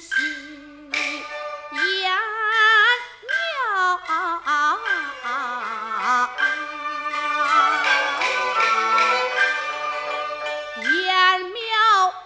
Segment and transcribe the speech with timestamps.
[0.00, 0.14] 夕
[1.72, 2.12] 颜，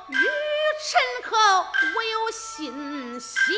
[0.09, 0.15] 与
[0.85, 1.01] 陈
[1.31, 3.53] 后，我有心息。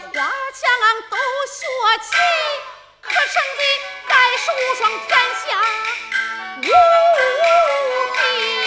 [0.00, 0.64] 花枪
[1.10, 1.58] 都学
[2.02, 2.10] 起，
[3.02, 3.62] 可成的
[4.08, 5.46] 盖世无双天下
[6.62, 6.68] 无
[8.16, 8.59] 敌。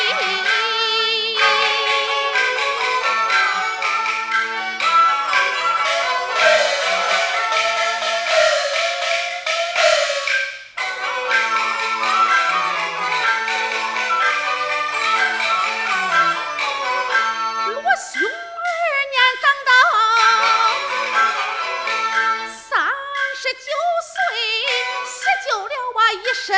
[26.14, 26.56] 一身。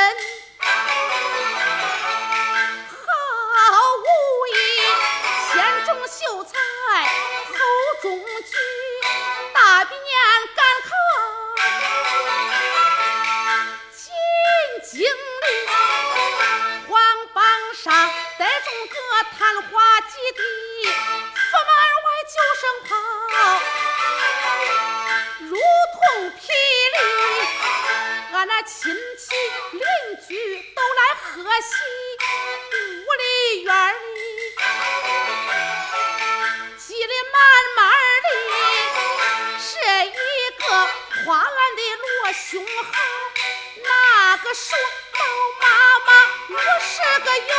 [3.08, 4.06] 好武
[4.48, 4.54] 艺，
[5.50, 5.54] 先
[5.86, 6.52] 中秀才，
[7.52, 7.58] 后
[8.02, 8.54] 中举，
[42.36, 42.92] 胸好。
[43.82, 44.76] 那个说
[45.14, 45.18] 猫
[45.60, 45.64] 妈
[46.06, 46.08] 妈，
[46.50, 47.54] 我是个有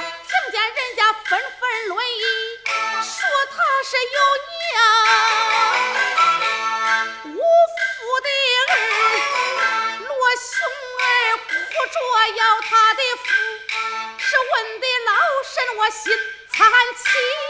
[0.00, 2.22] 听见人家纷纷论议，
[2.66, 4.18] 说他是有
[4.56, 4.74] 娘
[7.24, 7.84] 无父
[8.20, 8.28] 的
[8.68, 8.70] 儿，
[9.98, 10.48] 罗雄
[10.98, 11.04] 儿
[11.38, 11.48] 哭
[11.92, 11.96] 着
[12.36, 13.28] 要他的父，
[14.18, 15.08] 是问的老
[15.44, 16.02] 身我心
[16.50, 17.49] 惨凄。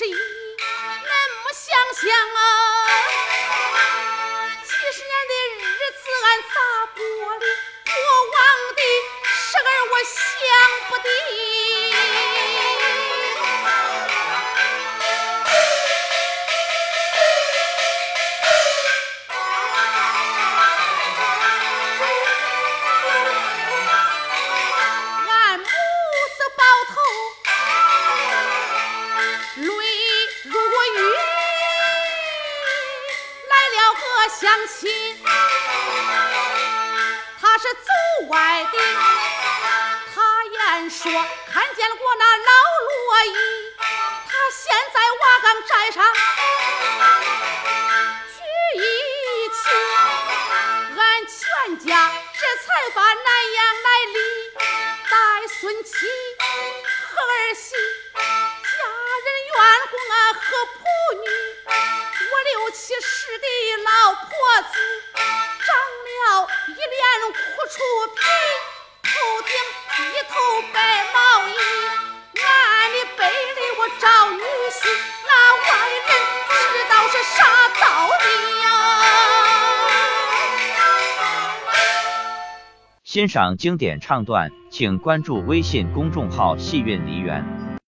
[0.00, 0.29] 我六十一，
[34.38, 34.88] 相亲，
[37.40, 37.90] 他是走
[38.28, 38.78] 外的，
[40.14, 41.10] 他言说
[41.52, 42.52] 看见过那老
[42.86, 43.34] 罗衣，
[43.78, 44.62] 他现
[44.94, 46.14] 在瓦岗寨上
[48.28, 48.38] 聚
[48.76, 48.78] 一
[49.50, 49.60] 起，
[50.96, 51.38] 俺全
[51.86, 51.90] 家
[52.32, 54.16] 这才把南阳来立，
[55.10, 55.14] 带
[55.60, 55.90] 孙妻
[56.86, 57.74] 和儿媳，
[83.12, 87.44] 欣赏经典唱段，请关注微信公众号“戏韵梨园”。